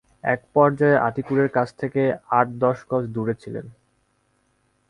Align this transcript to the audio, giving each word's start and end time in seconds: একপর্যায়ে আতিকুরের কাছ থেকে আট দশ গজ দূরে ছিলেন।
একপর্যায়ে 0.25 1.01
আতিকুরের 1.07 1.49
কাছ 1.49 1.67
থেকে 1.77 2.01
আট 2.29 2.47
দশ 2.63 2.77
গজ 2.89 3.03
দূরে 3.07 3.33
ছিলেন। 3.33 3.65